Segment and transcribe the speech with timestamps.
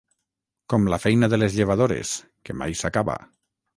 [0.73, 2.15] Com la feina de les llevadores,
[2.49, 3.19] que mai s'acaba.